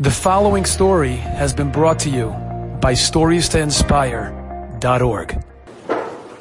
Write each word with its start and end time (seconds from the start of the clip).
The 0.00 0.12
following 0.12 0.64
story 0.64 1.16
has 1.16 1.52
been 1.52 1.72
brought 1.72 1.98
to 2.00 2.08
you 2.08 2.28
by 2.80 2.92
StoriesToInspire.org. 2.92 5.44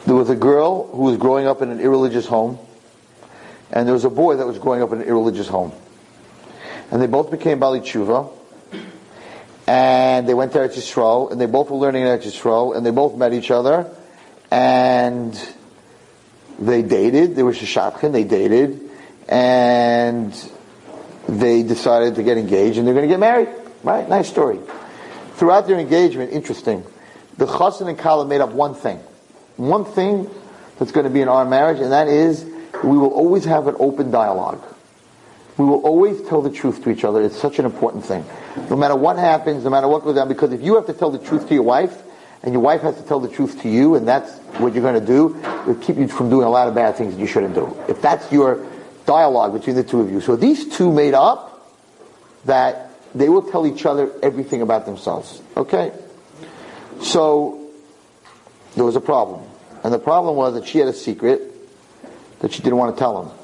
There 0.06 0.16
was 0.16 0.30
a 0.30 0.36
girl 0.36 0.86
who 0.86 1.02
was 1.02 1.18
growing 1.18 1.48
up 1.48 1.64
in 1.64 1.72
an 1.72 1.80
irreligious 1.80 2.28
home, 2.28 2.60
and 3.72 3.88
there 3.88 3.96
was 3.96 4.06
a 4.06 4.12
boy 4.12 4.36
that 4.36 4.46
was 4.46 4.60
growing 4.60 4.84
up 4.84 4.94
in 4.94 5.02
an 5.02 5.08
irreligious 5.08 5.48
home. 5.48 5.72
And 6.92 7.02
they 7.02 7.08
both 7.08 7.32
became 7.32 7.60
Baalei 7.60 7.82
Teshuva, 7.82 8.32
and 9.66 10.30
they 10.30 10.36
went 10.36 10.52
to 10.52 10.60
Eretz 10.60 10.78
Yisrael, 10.78 11.32
and 11.32 11.42
they 11.42 11.48
both 11.48 11.72
were 11.72 11.78
learning 11.78 12.04
in 12.04 12.10
Eretz 12.10 12.28
Yisrael, 12.28 12.78
and 12.78 12.86
they 12.86 12.92
both 12.92 13.16
met 13.16 13.34
each 13.34 13.50
other, 13.50 13.90
and 14.52 15.34
they 16.60 16.84
dated. 16.84 17.36
They 17.36 17.42
were 17.42 17.54
Shashapkin, 17.54 18.12
they 18.12 18.24
dated, 18.24 18.88
and 19.28 20.32
they 21.28 21.64
decided 21.64 22.16
to 22.16 22.24
get 22.24 22.38
engaged 22.38 22.78
and 22.78 22.88
they're 22.88 22.94
going 22.94 23.08
to 23.08 23.12
get 23.12 23.20
married. 23.20 23.50
Right? 23.84 24.08
Nice 24.08 24.28
story. 24.28 24.60
Throughout 25.36 25.68
their 25.68 25.80
engagement, 25.80 26.32
interesting, 26.32 26.84
the 27.38 27.46
chassan 27.46 27.88
and 27.88 27.98
kala 27.98 28.26
made 28.26 28.42
up 28.42 28.52
one 28.52 28.74
thing. 28.74 28.98
One 29.58 29.86
thing 29.86 30.30
that's 30.80 30.92
going 30.92 31.06
to 31.06 31.10
be 31.10 31.22
in 31.22 31.28
our 31.28 31.46
marriage, 31.46 31.80
and 31.80 31.92
that 31.92 32.08
is 32.08 32.44
we 32.84 32.98
will 32.98 33.14
always 33.14 33.46
have 33.46 33.68
an 33.68 33.76
open 33.80 34.12
dialogue. 34.12 34.64
We 35.58 35.66
will 35.66 35.82
always 35.82 36.22
tell 36.28 36.42
the 36.42 36.52
truth 36.52 36.84
to 36.84 36.90
each 36.92 37.04
other. 37.04 37.22
It's 37.24 37.36
such 37.36 37.58
an 37.58 37.66
important 37.66 38.06
thing. 38.06 38.26
No 38.70 38.76
matter 38.76 38.96
what 38.96 39.18
happens, 39.18 39.64
no 39.64 39.72
matter 39.72 39.88
what 39.88 40.04
goes 40.04 40.16
down, 40.16 40.28
because 40.28 40.54
if 40.54 40.62
you 40.62 40.76
have 40.76 40.86
to 40.86 40.94
tell 40.94 41.10
the 41.10 41.20
truth 41.20 41.48
to 41.48 41.54
your 41.54 41.64
wife, 41.64 42.04
and 42.44 42.54
your 42.54 42.62
wife 42.62 42.82
has 42.82 42.96
to 42.98 43.04
tell 43.04 43.20
the 43.20 43.30
truth 43.30 43.62
to 43.64 43.70
you, 43.70 43.96
and 43.96 44.08
that's 44.08 44.32
what 44.60 44.74
you're 44.74 44.84
going 44.84 45.00
to 45.00 45.06
do, 45.06 45.36
it 45.36 45.68
will 45.68 45.76
keep 45.76 45.98
you 45.98 46.08
from 46.08 46.30
doing 46.30 46.46
a 46.46 46.50
lot 46.50 46.68
of 46.68 46.76
bad 46.76 46.96
things 46.96 47.16
that 47.16 47.20
you 47.20 47.28
shouldn't 47.28 47.56
do. 47.56 47.76
If 47.88 48.02
that's 48.02 48.32
your 48.32 48.64
dialogue 49.08 49.54
between 49.54 49.76
the 49.76 49.84
two 49.84 50.02
of 50.02 50.12
you. 50.12 50.22
So 50.22 50.36
these 50.36 50.68
two 50.78 50.92
made 50.92 51.16
up 51.16 51.74
that 52.46 52.92
they 53.16 53.30
will 53.30 53.42
tell 53.42 53.66
each 53.66 53.86
other 53.86 54.12
everything 54.22 54.62
about 54.62 54.86
themselves. 54.86 55.42
Okay? 55.56 55.92
So 57.02 57.72
there 58.76 58.86
was 58.86 58.96
a 58.96 59.02
problem. 59.02 59.42
And 59.84 59.92
the 59.92 60.00
problem 60.00 60.36
was 60.36 60.54
that 60.54 60.68
she 60.68 60.78
had 60.78 60.88
a 60.88 60.94
secret 60.94 61.42
that 62.40 62.52
she 62.52 62.62
didn't 62.62 62.78
want 62.78 62.96
to 62.96 63.00
tell 63.00 63.24
him. 63.24 63.38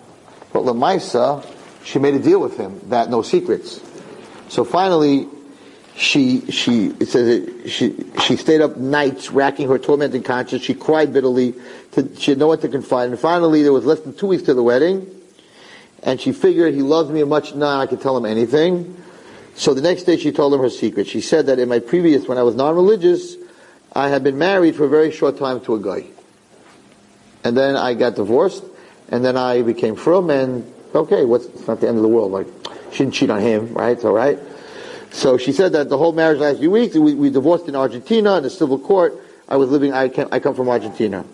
But 0.52 0.64
Lamaisa, 0.64 1.44
she 1.84 1.98
made 1.98 2.14
a 2.14 2.20
deal 2.20 2.40
with 2.40 2.58
him 2.58 2.80
that 2.90 3.10
no 3.10 3.22
secrets. 3.22 3.82
So 4.50 4.64
finally, 4.64 5.28
she 5.96 6.52
she 6.52 6.88
it 7.00 7.08
says 7.08 7.28
it, 7.28 7.70
she 7.70 7.96
she 8.22 8.36
stayed 8.36 8.62
up 8.62 8.78
nights 8.78 9.32
racking 9.32 9.68
her 9.70 9.80
tormenting 9.80 10.24
conscience. 10.24 10.64
She 10.64 10.74
cried 10.74 11.14
bitterly. 11.14 11.54
To, 11.94 12.16
she 12.16 12.32
had 12.32 12.38
no 12.40 12.48
one 12.48 12.60
to 12.60 12.68
confide. 12.68 13.10
And 13.10 13.20
finally, 13.20 13.64
there 13.64 13.74
was 13.74 13.86
less 13.86 14.00
than 14.02 14.14
two 14.14 14.28
weeks 14.28 14.44
to 14.44 14.54
the 14.54 14.64
wedding 14.64 15.23
and 16.04 16.20
she 16.20 16.32
figured 16.32 16.74
he 16.74 16.82
loves 16.82 17.10
me 17.10 17.24
much 17.24 17.56
now 17.56 17.80
I 17.80 17.88
could 17.88 18.02
tell 18.02 18.16
him 18.16 18.26
anything. 18.26 19.02
So 19.56 19.74
the 19.74 19.82
next 19.82 20.04
day 20.04 20.18
she 20.18 20.32
told 20.32 20.54
him 20.54 20.60
her 20.60 20.70
secret. 20.70 21.08
She 21.08 21.22
said 21.22 21.46
that 21.48 21.60
in 21.60 21.70
my 21.70 21.80
previous, 21.80 22.28
when 22.28 22.38
I 22.38 22.44
was 22.44 22.56
non-religious, 22.56 23.36
I 23.94 24.10
had 24.10 24.24
been 24.24 24.38
married 24.38 24.76
for 24.76 24.86
a 24.86 24.90
very 24.90 25.12
short 25.12 25.38
time 25.38 25.62
to 25.62 25.76
a 25.76 25.80
guy. 25.80 26.06
And 27.44 27.56
then 27.56 27.76
I 27.76 27.94
got 27.94 28.16
divorced, 28.16 28.64
and 29.10 29.24
then 29.24 29.38
I 29.38 29.62
became 29.62 29.96
from, 29.96 30.30
and 30.30 30.72
okay, 30.96 31.26
what's, 31.26 31.46
it's 31.46 31.68
not 31.68 31.82
the 31.82 31.88
end 31.88 31.98
of 31.98 32.04
the 32.04 32.10
world, 32.10 32.32
like, 32.32 32.48
she 32.92 33.00
didn't 33.00 33.14
cheat 33.14 33.30
on 33.30 33.42
him, 33.42 33.74
right, 33.74 33.92
it's 33.92 34.06
alright. 34.06 34.40
So 35.12 35.38
she 35.38 35.52
said 35.52 35.74
that 35.74 35.90
the 35.90 35.98
whole 35.98 36.14
marriage 36.14 36.40
last 36.40 36.60
few 36.60 36.72
weeks, 36.72 36.96
we, 36.96 37.14
we 37.14 37.30
divorced 37.30 37.68
in 37.68 37.76
Argentina, 37.76 38.38
in 38.38 38.44
the 38.44 38.50
civil 38.50 38.80
court, 38.80 39.14
I 39.48 39.58
was 39.58 39.70
living, 39.70 39.94
I, 39.94 40.10
came, 40.10 40.28
I 40.32 40.40
come 40.40 40.56
from 40.56 40.70
Argentina. 40.70 41.26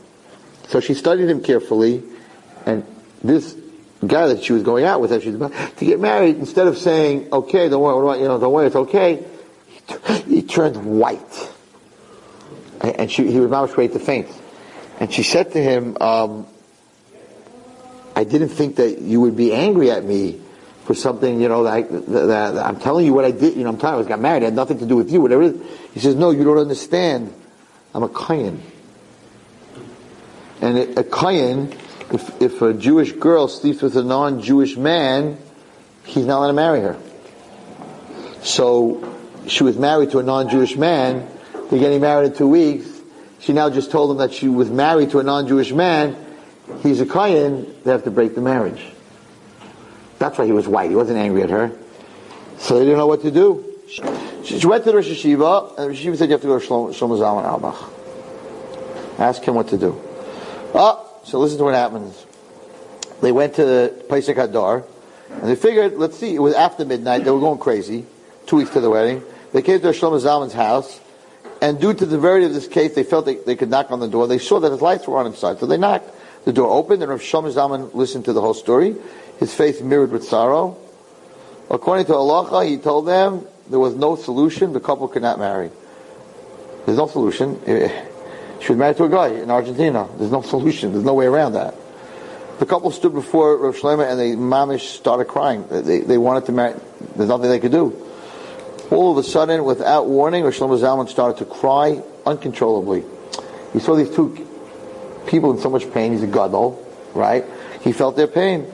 So 0.67 0.79
she 0.79 0.93
studied 0.93 1.29
him 1.29 1.41
carefully, 1.41 2.03
and 2.65 2.85
this 3.23 3.55
guy 4.05 4.27
that 4.27 4.43
she 4.43 4.53
was 4.53 4.63
going 4.63 4.85
out 4.85 5.01
with, 5.01 5.09
that 5.09 5.21
she 5.21 5.29
was 5.29 5.35
about 5.35 5.77
to 5.77 5.85
get 5.85 5.99
married, 5.99 6.37
instead 6.37 6.67
of 6.67 6.77
saying, 6.77 7.29
okay, 7.33 7.69
don't 7.69 7.81
worry, 7.81 8.19
you 8.19 8.27
know, 8.27 8.39
don't 8.39 8.53
worry, 8.53 8.67
it's 8.67 8.75
okay, 8.75 9.25
he, 10.07 10.21
he 10.35 10.41
turned 10.41 10.85
white. 10.85 11.51
And 12.81 13.11
she, 13.11 13.29
he 13.29 13.39
was 13.39 13.51
almost 13.51 13.77
ready 13.77 13.91
to 13.93 13.99
faint. 13.99 14.29
And 14.99 15.11
she 15.11 15.23
said 15.23 15.51
to 15.51 15.61
him, 15.61 15.97
um, 15.99 16.47
I 18.15 18.23
didn't 18.23 18.49
think 18.49 18.77
that 18.77 18.99
you 18.99 19.21
would 19.21 19.35
be 19.35 19.53
angry 19.53 19.91
at 19.91 20.03
me 20.03 20.41
for 20.85 20.93
something, 20.93 21.41
you 21.41 21.49
know, 21.49 21.63
that, 21.63 21.73
I, 21.73 21.81
that, 21.83 22.25
that 22.27 22.65
I'm 22.65 22.79
telling 22.79 23.05
you 23.05 23.13
what 23.13 23.25
I 23.25 23.31
did, 23.31 23.55
you 23.55 23.63
know, 23.63 23.69
I'm 23.69 23.77
telling 23.77 23.99
you 23.99 24.05
I 24.05 24.09
got 24.09 24.19
married, 24.19 24.43
it 24.43 24.45
had 24.45 24.55
nothing 24.55 24.79
to 24.79 24.85
do 24.85 24.95
with 24.95 25.11
you, 25.11 25.21
whatever 25.21 25.43
it 25.43 25.55
is. 25.55 25.79
He 25.93 25.99
says, 25.99 26.15
no, 26.15 26.31
you 26.31 26.43
don't 26.43 26.57
understand. 26.57 27.33
I'm 27.93 28.03
a 28.03 28.09
Kohen. 28.09 28.61
And 30.61 30.77
a, 30.77 31.01
a 31.01 31.03
Kohen 31.03 31.73
if, 32.11 32.41
if 32.41 32.61
a 32.61 32.73
Jewish 32.73 33.11
girl 33.13 33.47
sleeps 33.47 33.81
with 33.81 33.95
a 33.97 34.03
non-Jewish 34.03 34.77
man, 34.77 35.37
he's 36.05 36.25
not 36.25 36.39
allowed 36.39 36.47
to 36.47 36.53
marry 36.53 36.81
her. 36.81 36.97
So 38.41 39.17
she 39.47 39.63
was 39.63 39.77
married 39.77 40.11
to 40.11 40.19
a 40.19 40.23
non-Jewish 40.23 40.75
man. 40.75 41.29
They're 41.69 41.79
getting 41.79 42.01
married 42.01 42.31
in 42.31 42.37
two 42.37 42.47
weeks. 42.47 42.87
She 43.39 43.53
now 43.53 43.69
just 43.69 43.91
told 43.91 44.11
him 44.11 44.17
that 44.17 44.33
she 44.33 44.47
was 44.47 44.69
married 44.69 45.11
to 45.11 45.19
a 45.19 45.23
non-Jewish 45.23 45.71
man. 45.71 46.15
He's 46.81 47.01
a 47.01 47.05
Kohen. 47.05 47.75
They 47.83 47.91
have 47.91 48.03
to 48.03 48.11
break 48.11 48.35
the 48.35 48.41
marriage. 48.41 48.83
That's 50.17 50.37
why 50.37 50.45
he 50.45 50.51
was 50.51 50.67
white. 50.67 50.89
He 50.89 50.95
wasn't 50.95 51.17
angry 51.17 51.43
at 51.43 51.49
her. 51.49 51.71
So 52.57 52.77
they 52.77 52.85
didn't 52.85 52.97
know 52.97 53.07
what 53.07 53.21
to 53.21 53.31
do. 53.31 53.65
She, 54.43 54.67
went 54.67 54.83
to 54.83 54.91
the 54.91 54.97
Rosh 54.97 55.07
HaYeshiva, 55.07 55.77
and 55.77 55.87
Rosh 55.87 56.05
HaYeshiva 56.05 56.17
said, 56.17 56.29
you 56.29 56.33
have 56.33 56.41
to 56.41 56.47
go 56.47 56.59
to 56.59 56.65
Shlomo 56.65 56.93
Zalman 56.93 57.45
Auerbach. 57.45 59.19
Ask 59.19 59.43
him 59.43 59.55
what 59.55 59.69
to 59.69 59.77
do. 59.77 59.99
Oh, 60.73 61.08
so 61.23 61.39
listen 61.39 61.57
to 61.57 61.63
what 61.63 61.75
happens. 61.75 62.25
They 63.21 63.31
went 63.31 63.55
to 63.55 63.65
the 63.65 64.05
Pesach 64.09 64.37
Hadar, 64.37 64.85
and 65.29 65.43
they 65.43 65.55
figured, 65.55 65.97
let's 65.97 66.17
see, 66.17 66.33
it 66.33 66.39
was 66.39 66.53
after 66.53 66.85
midnight, 66.85 67.23
they 67.23 67.31
were 67.31 67.39
going 67.39 67.59
crazy, 67.59 68.05
two 68.45 68.57
weeks 68.57 68.71
to 68.71 68.81
the 68.81 68.89
wedding. 68.89 69.23
They 69.51 69.61
came 69.61 69.79
to 69.81 69.87
Shlomo 69.87 70.19
Zalman's 70.21 70.53
house, 70.53 70.99
and 71.61 71.79
due 71.79 71.93
to 71.93 72.05
the 72.05 72.15
severity 72.15 72.45
of 72.45 72.53
this 72.53 72.67
case, 72.67 72.95
they 72.95 73.03
felt 73.03 73.25
they, 73.25 73.35
they 73.35 73.55
could 73.55 73.69
knock 73.69 73.91
on 73.91 73.99
the 73.99 74.07
door. 74.07 74.27
They 74.27 74.37
saw 74.37 74.59
that 74.59 74.71
his 74.71 74.81
lights 74.81 75.07
were 75.07 75.17
on 75.17 75.27
inside, 75.27 75.59
so 75.59 75.65
they 75.65 75.77
knocked. 75.77 76.09
The 76.45 76.53
door 76.53 76.71
opened, 76.71 77.03
and 77.03 77.11
Rav 77.11 77.21
Shlomo 77.21 77.51
Zalman 77.53 77.93
listened 77.93 78.25
to 78.25 78.33
the 78.33 78.41
whole 78.41 78.53
story. 78.53 78.95
His 79.39 79.53
face 79.53 79.81
mirrored 79.81 80.11
with 80.11 80.23
sorrow. 80.23 80.77
According 81.69 82.05
to 82.07 82.13
halacha, 82.13 82.67
he 82.67 82.77
told 82.77 83.07
them 83.07 83.45
there 83.69 83.79
was 83.79 83.95
no 83.95 84.15
solution, 84.15 84.73
the 84.73 84.79
couple 84.79 85.07
could 85.07 85.21
not 85.21 85.37
marry. 85.37 85.69
There's 86.85 86.97
no 86.97 87.07
solution. 87.07 87.59
She 88.61 88.69
was 88.69 88.77
married 88.77 88.97
to 88.97 89.05
a 89.05 89.09
guy 89.09 89.29
in 89.29 89.49
Argentina. 89.49 90.07
There's 90.17 90.31
no 90.31 90.41
solution. 90.55 90.91
There's 90.91 91.05
no 91.05 91.13
way 91.13 91.25
around 91.25 91.53
that. 91.53 91.75
The 92.59 92.65
couple 92.65 92.91
stood 92.91 93.13
before 93.13 93.57
Rav 93.57 93.77
Shlomo 93.77 94.09
and 94.09 94.19
they 94.19 94.31
mamish 94.31 94.81
started 94.81 95.25
crying. 95.25 95.65
They, 95.69 95.99
they 95.99 96.17
wanted 96.17 96.45
to 96.47 96.51
marry. 96.51 96.75
There's 97.15 97.29
nothing 97.29 97.49
they 97.49 97.59
could 97.59 97.71
do. 97.71 98.05
All 98.91 99.11
of 99.11 99.17
a 99.17 99.23
sudden, 99.23 99.63
without 99.63 100.07
warning, 100.07 100.43
Rav 100.43 100.53
Shlomo 100.53 100.77
Zalman 100.77 101.07
started 101.07 101.37
to 101.37 101.45
cry 101.45 102.03
uncontrollably. 102.25 103.05
He 103.71 103.79
saw 103.79 103.95
these 103.95 104.13
two 104.13 104.45
people 105.27 105.51
in 105.51 105.59
so 105.59 105.69
much 105.69 105.89
pain. 105.93 106.11
He's 106.11 106.23
a 106.23 106.27
gadol, 106.27 106.85
right? 107.13 107.45
He 107.81 107.93
felt 107.93 108.17
their 108.17 108.27
pain. 108.27 108.65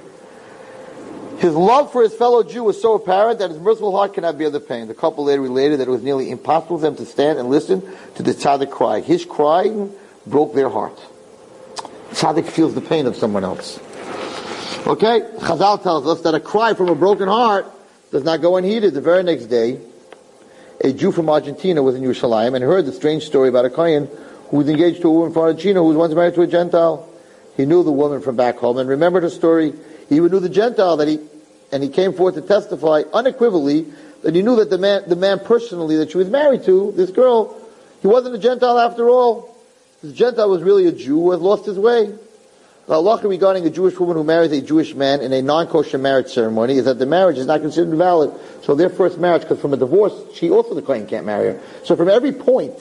His 1.39 1.53
love 1.53 1.91
for 1.91 2.01
his 2.01 2.13
fellow 2.13 2.43
Jew 2.43 2.63
was 2.63 2.81
so 2.81 2.93
apparent 2.93 3.39
that 3.39 3.49
his 3.49 3.59
merciful 3.59 3.95
heart 3.95 4.13
cannot 4.13 4.37
bear 4.37 4.49
the 4.49 4.59
pain. 4.59 4.87
The 4.87 4.93
couple 4.93 5.25
later 5.25 5.41
related 5.41 5.79
that 5.79 5.87
it 5.87 5.91
was 5.91 6.01
nearly 6.01 6.31
impossible 6.31 6.77
for 6.77 6.83
them 6.83 6.95
to 6.95 7.05
stand 7.05 7.39
and 7.39 7.49
listen 7.49 7.83
to 8.15 8.23
the 8.23 8.31
tzaddik 8.31 8.71
cry. 8.71 9.01
His 9.01 9.25
crying 9.25 9.93
broke 10.25 10.53
their 10.53 10.69
heart. 10.69 10.97
Tzaddik 12.11 12.47
feels 12.47 12.73
the 12.73 12.81
pain 12.81 13.05
of 13.05 13.15
someone 13.15 13.43
else. 13.43 13.79
Okay? 14.87 15.21
Chazal 15.39 15.81
tells 15.83 16.07
us 16.07 16.21
that 16.21 16.35
a 16.35 16.39
cry 16.39 16.73
from 16.73 16.89
a 16.89 16.95
broken 16.95 17.27
heart 17.27 17.65
does 18.11 18.23
not 18.23 18.41
go 18.41 18.55
unheeded. 18.55 18.93
The 18.93 19.01
very 19.01 19.23
next 19.23 19.47
day, 19.47 19.81
a 20.81 20.93
Jew 20.93 21.11
from 21.11 21.29
Argentina 21.29 21.83
was 21.83 21.95
in 21.95 22.03
Yerushalayim 22.03 22.55
and 22.55 22.63
heard 22.63 22.85
the 22.85 22.93
strange 22.93 23.23
story 23.23 23.49
about 23.49 23.65
a 23.65 23.69
Kohen 23.69 24.07
who 24.49 24.57
was 24.57 24.69
engaged 24.69 25.01
to 25.01 25.09
a 25.09 25.11
woman 25.11 25.33
from 25.33 25.41
Argentina 25.43 25.79
who 25.79 25.87
was 25.87 25.97
once 25.97 26.13
married 26.13 26.35
to 26.35 26.41
a 26.41 26.47
Gentile. 26.47 27.09
He 27.57 27.65
knew 27.65 27.83
the 27.83 27.91
woman 27.91 28.21
from 28.21 28.35
back 28.35 28.57
home 28.57 28.77
and 28.77 28.87
remembered 28.87 29.23
her 29.23 29.29
story 29.29 29.73
he 30.09 30.15
even 30.15 30.31
knew 30.31 30.39
the 30.39 30.49
Gentile 30.49 30.97
that 30.97 31.07
he, 31.07 31.19
and 31.71 31.81
he 31.83 31.89
came 31.89 32.13
forth 32.13 32.35
to 32.35 32.41
testify 32.41 33.03
unequivocally 33.13 33.85
that 34.23 34.35
he 34.35 34.41
knew 34.41 34.55
that 34.57 34.69
the 34.69 34.77
man, 34.77 35.03
the 35.07 35.15
man 35.15 35.39
personally 35.39 35.97
that 35.97 36.11
she 36.11 36.17
was 36.17 36.29
married 36.29 36.63
to, 36.65 36.91
this 36.93 37.11
girl, 37.11 37.55
he 38.01 38.07
wasn't 38.07 38.35
a 38.35 38.39
Gentile 38.39 38.79
after 38.79 39.09
all. 39.09 39.55
This 40.01 40.13
Gentile 40.13 40.49
was 40.49 40.63
really 40.63 40.87
a 40.87 40.91
Jew 40.91 41.15
who 41.15 41.31
had 41.31 41.41
lost 41.41 41.65
his 41.65 41.77
way. 41.77 42.13
The 42.87 42.93
halacha 42.93 43.27
regarding 43.27 43.65
a 43.65 43.71
Jewish 43.71 43.99
woman 43.99 44.15
who 44.15 44.23
marries 44.23 44.51
a 44.51 44.61
Jewish 44.61 44.93
man 44.93 45.21
in 45.21 45.33
a 45.33 45.41
non-kosher 45.41 45.97
marriage 45.97 46.27
ceremony 46.27 46.77
is 46.77 46.85
that 46.85 46.99
the 46.99 47.07
marriage 47.07 47.39
is 47.39 47.47
not 47.47 47.61
considered 47.61 47.95
valid. 47.97 48.31
So 48.61 48.75
their 48.75 48.89
first 48.89 49.17
marriage, 49.17 49.41
because 49.41 49.59
from 49.59 49.73
a 49.73 49.77
divorce, 49.77 50.13
she 50.35 50.51
also, 50.51 50.75
the 50.75 50.83
Kohen 50.83 51.07
can't 51.07 51.25
marry 51.25 51.53
her. 51.53 51.61
So 51.83 51.95
from 51.95 52.09
every 52.09 52.31
point, 52.31 52.75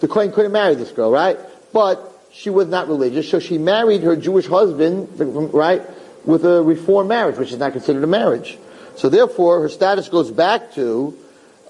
the 0.00 0.08
Kohen 0.08 0.30
couldn't 0.30 0.52
marry 0.52 0.74
this 0.74 0.90
girl, 0.90 1.10
right? 1.10 1.38
But 1.72 2.06
she 2.32 2.50
was 2.50 2.68
not 2.68 2.88
religious, 2.88 3.30
so 3.30 3.38
she 3.38 3.56
married 3.56 4.02
her 4.02 4.14
Jewish 4.14 4.46
husband, 4.46 5.08
right? 5.54 5.80
With 6.24 6.44
a 6.44 6.62
reformed 6.62 7.08
marriage, 7.08 7.36
which 7.36 7.52
is 7.52 7.58
not 7.58 7.72
considered 7.72 8.02
a 8.02 8.06
marriage. 8.06 8.58
So 8.96 9.08
therefore, 9.08 9.60
her 9.60 9.68
status 9.68 10.08
goes 10.08 10.30
back 10.30 10.72
to 10.74 11.18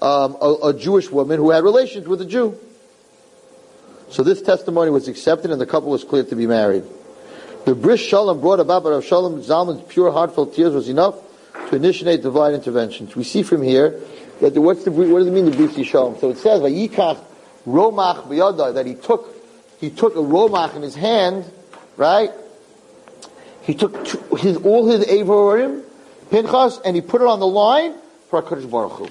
um, 0.01 0.37
a, 0.41 0.55
a, 0.65 0.73
Jewish 0.73 1.09
woman 1.09 1.39
who 1.39 1.49
had 1.49 1.63
relations 1.63 2.07
with 2.07 2.21
a 2.21 2.25
Jew. 2.25 2.57
So 4.09 4.23
this 4.23 4.41
testimony 4.41 4.91
was 4.91 5.07
accepted, 5.07 5.51
and 5.51 5.59
the 5.59 5.65
couple 5.65 5.89
was 5.89 6.03
cleared 6.03 6.29
to 6.29 6.35
be 6.35 6.45
married. 6.45 6.83
The 7.65 7.73
Bris 7.73 7.99
Shalom 7.99 8.39
brought 8.39 8.59
about 8.59 8.83
by 8.83 8.91
Rav 8.91 9.03
Shlomo 9.03 9.43
Zalman's 9.43 9.81
pure, 9.91 10.11
heartfelt 10.11 10.53
tears 10.53 10.73
was 10.73 10.87
enough 10.87 11.15
to 11.69 11.75
initiate 11.75 12.21
divine 12.21 12.53
interventions. 12.53 13.15
We 13.15 13.23
see 13.23 13.41
from 13.41 13.63
here 13.63 13.99
That 14.41 14.53
the, 14.53 14.61
what's 14.61 14.83
the 14.83 14.91
what 14.91 15.19
does 15.19 15.27
it 15.27 15.31
mean 15.31 15.45
the 15.45 15.55
Bris 15.55 15.75
Shalom? 15.87 16.19
So 16.19 16.29
it 16.29 16.37
says 16.37 16.61
Vayikach 16.61 17.23
Romach 17.65 18.73
that 18.73 18.85
he 18.85 18.95
took 18.95 19.33
he 19.79 19.89
took 19.89 20.15
a 20.15 20.19
Romach 20.19 20.75
in 20.75 20.81
his 20.81 20.95
hand, 20.95 21.45
right? 21.97 22.31
He 23.65 23.73
took 23.73 24.05
two, 24.05 24.19
his 24.35 24.57
all 24.57 24.87
his 24.87 25.05
Avorim, 25.05 25.83
Pinchas, 26.29 26.79
and 26.85 26.95
he 26.95 27.01
put 27.01 27.21
it 27.21 27.27
on 27.27 27.39
the 27.39 27.47
line 27.47 27.95
for 28.29 28.41
Hakadosh 28.41 28.69
Baruch 28.69 28.91
Hu. 28.91 29.07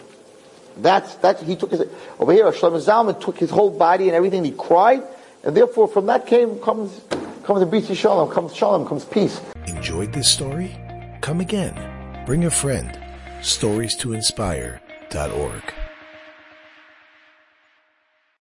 That's 0.76 1.16
that's 1.16 1.42
he 1.42 1.56
took 1.56 1.72
his 1.72 1.82
over 2.20 2.32
here. 2.32 2.44
Shlomo 2.52 2.80
Zalman 2.80 3.20
took 3.20 3.36
his 3.36 3.50
whole 3.50 3.70
body 3.70 4.06
and 4.06 4.14
everything. 4.14 4.38
And 4.38 4.46
he 4.46 4.52
cried, 4.52 5.02
and 5.42 5.56
therefore 5.56 5.88
from 5.88 6.06
that 6.06 6.26
came 6.26 6.60
comes 6.60 7.00
comes 7.42 7.60
the 7.60 7.66
Bris 7.66 7.92
Shalom, 7.96 8.30
comes 8.30 8.54
Shalom, 8.54 8.86
comes 8.86 9.04
peace. 9.04 9.40
Enjoyed 9.66 10.12
this 10.12 10.30
story? 10.30 10.76
Come 11.20 11.40
again. 11.40 11.74
Bring 12.24 12.44
a 12.44 12.50
friend. 12.50 12.98
Stories 13.42 13.96
to 13.96 14.12
inspire.org. 14.12 15.83